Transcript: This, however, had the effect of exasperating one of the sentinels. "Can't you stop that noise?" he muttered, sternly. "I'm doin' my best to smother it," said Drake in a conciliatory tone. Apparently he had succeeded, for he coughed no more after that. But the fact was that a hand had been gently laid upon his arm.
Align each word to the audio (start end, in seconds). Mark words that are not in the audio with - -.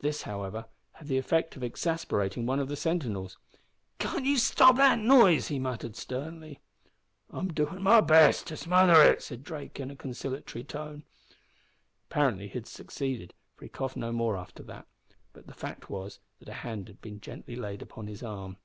This, 0.00 0.22
however, 0.22 0.66
had 0.94 1.06
the 1.06 1.18
effect 1.18 1.54
of 1.54 1.62
exasperating 1.62 2.46
one 2.46 2.58
of 2.58 2.66
the 2.66 2.74
sentinels. 2.74 3.38
"Can't 4.00 4.24
you 4.24 4.36
stop 4.36 4.74
that 4.78 4.98
noise?" 4.98 5.46
he 5.46 5.60
muttered, 5.60 5.94
sternly. 5.94 6.58
"I'm 7.30 7.52
doin' 7.52 7.80
my 7.80 8.00
best 8.00 8.48
to 8.48 8.56
smother 8.56 9.00
it," 9.00 9.22
said 9.22 9.44
Drake 9.44 9.78
in 9.78 9.88
a 9.88 9.94
conciliatory 9.94 10.64
tone. 10.64 11.04
Apparently 12.10 12.48
he 12.48 12.54
had 12.54 12.66
succeeded, 12.66 13.34
for 13.54 13.64
he 13.64 13.68
coughed 13.68 13.96
no 13.96 14.10
more 14.10 14.36
after 14.36 14.64
that. 14.64 14.88
But 15.32 15.46
the 15.46 15.54
fact 15.54 15.88
was 15.88 16.18
that 16.40 16.48
a 16.48 16.52
hand 16.66 16.88
had 16.88 17.00
been 17.00 17.20
gently 17.20 17.54
laid 17.54 17.82
upon 17.82 18.08
his 18.08 18.24
arm. 18.24 18.56